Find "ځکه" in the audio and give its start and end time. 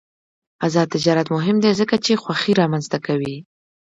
1.79-1.95